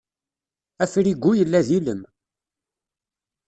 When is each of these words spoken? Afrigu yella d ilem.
Afrigu 0.83 1.31
yella 1.39 1.59
d 1.67 1.69
ilem. 1.77 2.01